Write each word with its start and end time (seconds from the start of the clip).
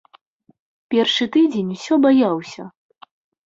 Першы 0.93 1.29
тыдзень 1.37 1.71
усё 1.77 2.01
баяўся. 2.09 2.61